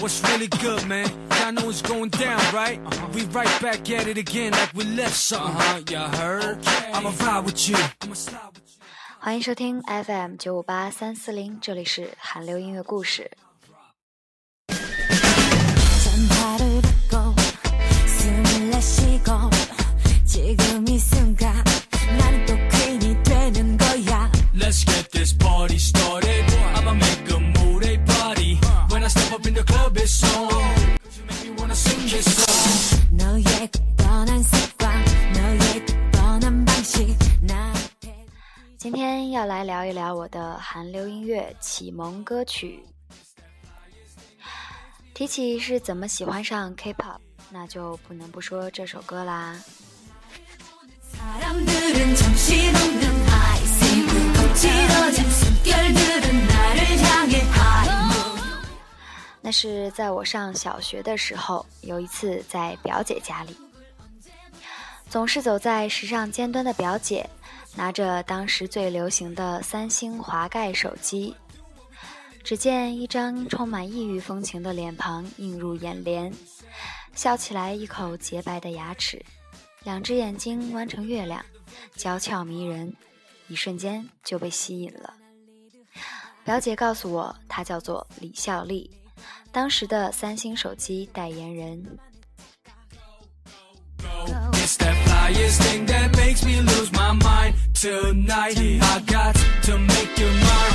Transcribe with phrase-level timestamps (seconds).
[0.00, 1.12] What's really good, man?
[1.42, 2.80] Y'all know it's going down, right?
[2.86, 3.14] Uh -huh.
[3.14, 5.82] We right back at it again like we left something, uh huh?
[5.90, 6.56] You heard?
[6.66, 6.92] Okay.
[6.94, 7.76] I'ma ride with you.
[8.00, 8.84] I'ma slide with you.
[9.18, 13.30] 欢迎收听 FM 九五八三四零，这里是韩流音乐故事。
[24.62, 26.44] Let's get this party started.
[26.76, 27.38] I'ma make a
[28.06, 28.58] party.
[28.62, 28.88] Uh.
[28.88, 29.79] When I step up in the club.
[40.30, 42.82] 的韩流音乐启蒙歌曲。
[45.12, 47.18] 提起是怎么喜欢上 k pop
[47.50, 49.60] 那就不能不说这首歌啦。
[59.42, 63.56] 那是在我上小学的时候有一次在表姐家里。
[65.10, 67.28] 总是走在时尚尖端的表姐
[67.76, 71.34] 拿着当时最流行的三星滑盖手机，
[72.42, 76.32] 只见一张充满异域风情的脸庞映入眼帘，
[77.14, 79.24] 笑起来一口洁白的牙齿，
[79.84, 81.44] 两只眼睛弯成月亮，
[81.94, 82.94] 娇俏迷人，
[83.48, 85.14] 一瞬间就被吸引了。
[86.44, 88.90] 表姐告诉我，她叫做李孝利，
[89.52, 91.98] 当时的三星手机代言人。
[95.29, 97.55] It's that flyest thing that makes me lose my mind.
[97.73, 100.73] Tonight, I got to make you mine.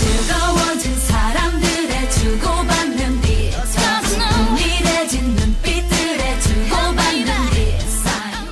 [0.00, 8.48] 뜨거워진 사람들의 주고받는 빛 흥미해진 눈빛들의 주고받는 빛 사인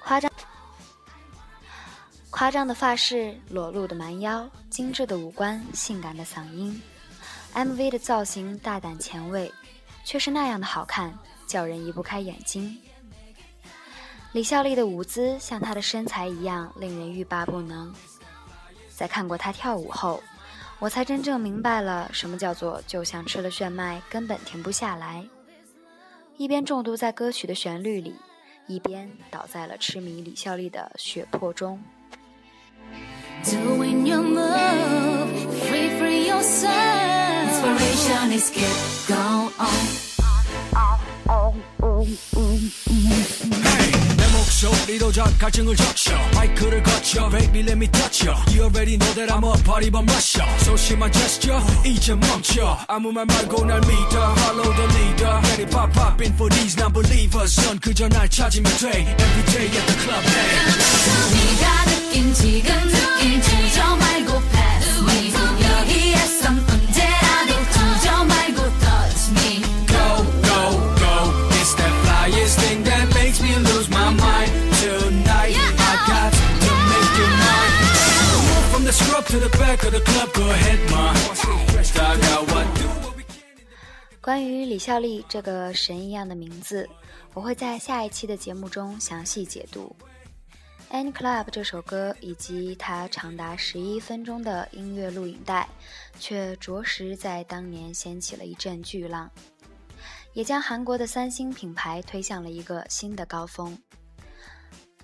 [0.00, 0.30] 夸张、
[2.30, 6.80] 夸张的发饰、裸露的蛮腰、精致的五官、性感的嗓音，
[7.54, 9.52] MV 的造型大胆前卫，
[10.04, 11.12] 却是那样的好看，
[11.46, 12.78] 叫人移不开眼睛。
[14.31, 17.91] 李孝利的舞姿像她的身材一样令人欲罢不能。
[18.95, 20.21] 在看过她跳舞后，
[20.77, 25.25] 我才真正明白了什么叫做就像吃了炫迈，根本停不下来。
[26.37, 28.15] 一边中毒在歌曲的旋律里，
[28.67, 31.81] 一边倒在了痴迷李孝利的血泊中。
[33.43, 35.29] Doing your move,
[35.67, 37.49] free free yourself.
[37.49, 40.09] Inspiration is keep go on.
[41.29, 41.49] Hey,
[43.49, 43.58] 내
[44.98, 49.44] 목소리로 자갈증을 적셔 마이크를 거쳐 Baby let me touch you You already know that I'm
[49.44, 54.86] a party bomb rusher 소심한 gesture 이제 멈춰 아무 말 말고 날 믿어 Follow the
[54.98, 59.66] leader Ready pop pop in for these non-believers 넌 그저 날 찾으면 돼 Every day
[59.70, 60.58] at the club hey.
[61.34, 64.47] 네가 느낀 지금 느낀 주저 말고
[84.19, 86.89] 关于李孝利这个神一样的名字，
[87.35, 89.95] 我会在下一期的节目中详细解读。
[90.95, 95.69] 《Any Club》这首歌以及它长达十一分钟的音乐录影带，
[96.19, 99.29] 却着实在当年掀起了一阵巨浪，
[100.33, 103.77] 也将韩国的三星品牌推向了一个新的高峰。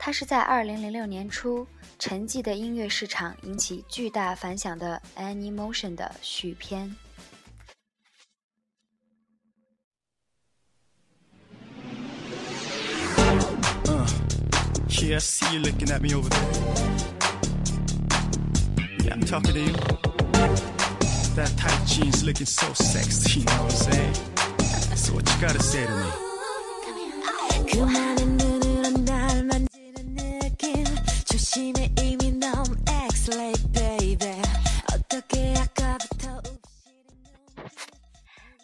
[0.05, 1.65] 它是在二零零六年初
[1.97, 6.95] 沉寂的音乐市场引起巨大反响的《Any Motion》的续篇。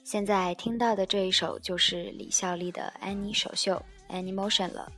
[0.03, 3.81] 现在听到的这一首就是李孝利的《Any 首秀》
[4.21, 4.91] 《（Animotion）》了。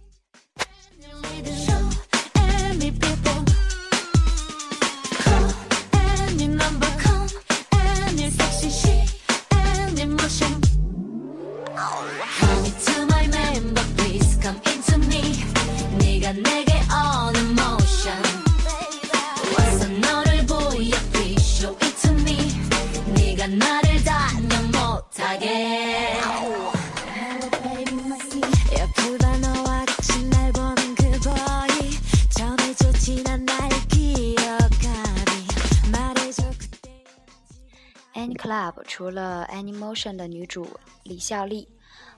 [38.44, 40.68] Club 除了 Anymotion 的女主
[41.04, 41.66] 李孝利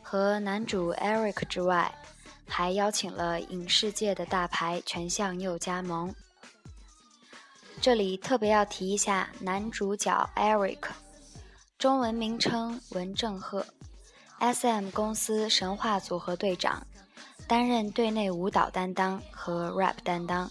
[0.01, 1.93] 和男主 Eric 之外，
[2.47, 6.15] 还邀请了影视界的大牌全相佑加盟。
[7.79, 10.79] 这里特别要提一下男主角 Eric，
[11.77, 13.63] 中文名称文正赫
[14.39, 16.87] ，SM 公司神话组合队长，
[17.47, 20.49] 担任队内舞蹈担当和 rap 担当，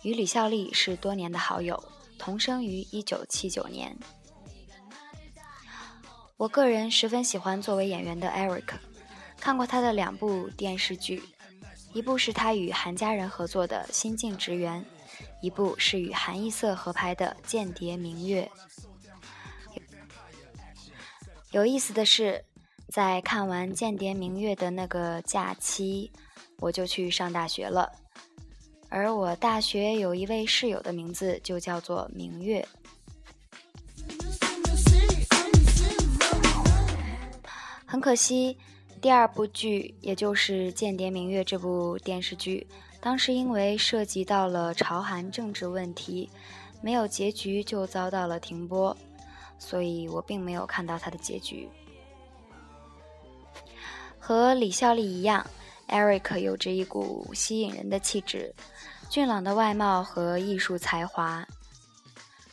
[0.00, 1.84] 与李孝利是多年的好友，
[2.18, 3.94] 同生于1979年。
[6.36, 8.74] 我个人十分喜欢作为演员的 Eric，
[9.38, 11.22] 看过他的两部电视剧，
[11.92, 14.82] 一部是他与韩家人合作的《新晋职员》，
[15.40, 18.50] 一部是与韩艺瑟合拍的《间谍明月》。
[21.52, 22.44] 有意思的是，
[22.88, 26.10] 在看完《间谍明月》的那个假期，
[26.58, 27.92] 我就去上大学了，
[28.88, 32.66] 而我大学有一位室友的名字就叫做明月。
[37.94, 38.58] 很可惜，
[39.00, 42.66] 第二部剧，也就是《间谍明月》这部电视剧，
[43.00, 46.28] 当时因为涉及到了朝韩政治问题，
[46.82, 48.96] 没有结局就遭到了停播，
[49.60, 51.68] 所以我并没有看到它的结局。
[54.18, 55.46] 和李孝利一样
[55.86, 58.52] ，Eric 有着一股吸引人的气质、
[59.08, 61.46] 俊朗的外貌和艺术才华，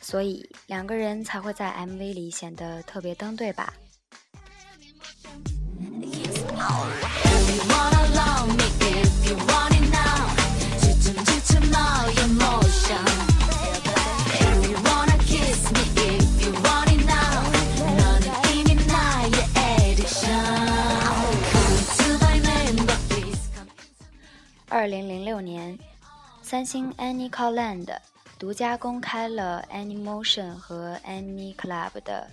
[0.00, 3.74] 所以两个人才会在 MV 里显得特别登对吧？
[24.68, 25.78] 二零零六年，
[26.42, 27.94] 三星 Anycall Land
[28.36, 32.28] 独家公开了 Anymotion 和 Any Club 的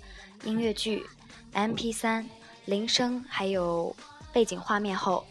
[0.45, 1.05] 音乐剧
[1.53, 2.25] MP3
[2.65, 3.95] 铃声还有
[4.31, 5.25] 背景画面后，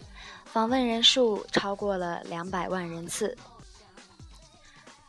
[0.45, 3.37] 访问人数超过了两百万人次。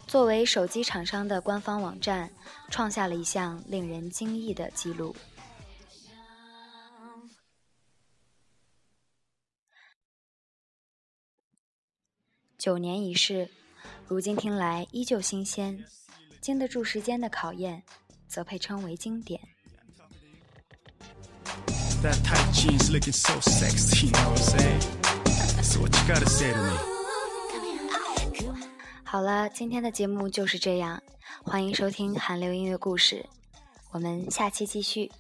[0.08, 2.32] 作为手机厂商的官方网站，
[2.70, 5.16] 创下了一项令人惊异的记录。
[12.58, 13.50] 九年一事，
[14.08, 15.86] 如今听来依旧新鲜，
[16.42, 17.84] 经得住时间的考验，
[18.28, 19.40] 则被称为经典。
[22.02, 24.82] That tight jeans looking so sexy, you know what I'm saying?
[25.62, 26.78] So what you gotta say to me?
[29.04, 31.04] 好了，今天的节目就是这样，
[31.44, 33.28] 欢迎收听韩流音乐故事，
[33.92, 35.12] 我们下期继续。